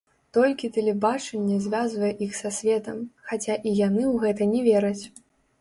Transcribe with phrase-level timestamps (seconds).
[0.35, 2.97] Толькі тэлебачанне звязвае іх са светам,
[3.29, 5.03] хаця і яны ў гэта не вераць.